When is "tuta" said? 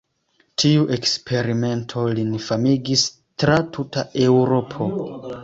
3.79-4.07